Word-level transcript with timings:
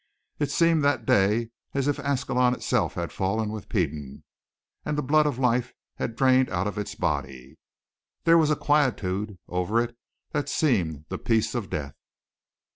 It 0.39 0.49
seemed 0.49 0.83
that 0.83 1.05
day 1.05 1.51
as 1.75 1.87
if 1.87 1.99
Ascalon 1.99 2.55
itself 2.55 2.95
had 2.95 3.11
fallen 3.11 3.51
with 3.51 3.69
Peden, 3.69 4.23
and 4.83 4.97
the 4.97 5.03
blood 5.03 5.27
of 5.27 5.37
life 5.37 5.73
had 5.97 6.15
drained 6.15 6.49
out 6.49 6.65
of 6.65 6.79
its 6.79 6.95
body. 6.95 7.59
There 8.23 8.39
was 8.39 8.49
a 8.49 8.55
quietude 8.55 9.37
over 9.47 9.79
it 9.79 9.95
that 10.31 10.49
seemed 10.49 11.05
the 11.09 11.19
peace 11.19 11.53
of 11.53 11.69
death. 11.69 11.93